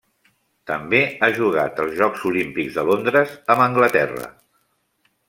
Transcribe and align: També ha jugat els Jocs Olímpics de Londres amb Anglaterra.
També 0.69 1.01
ha 1.19 1.27
jugat 1.35 1.81
els 1.83 1.93
Jocs 1.99 2.23
Olímpics 2.31 2.79
de 2.79 2.87
Londres 2.89 3.37
amb 3.57 3.65
Anglaterra. 3.67 4.25